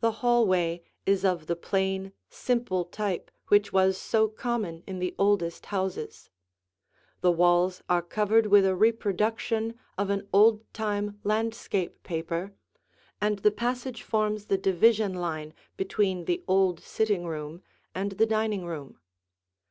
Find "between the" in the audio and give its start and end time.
15.78-16.44